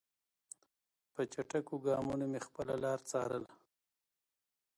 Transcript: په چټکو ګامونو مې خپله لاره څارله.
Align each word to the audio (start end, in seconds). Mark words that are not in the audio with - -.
په 1.13 1.21
چټکو 1.33 1.75
ګامونو 1.85 2.25
مې 2.31 2.39
خپله 2.47 2.75
لاره 2.83 3.03
څارله. 3.09 3.51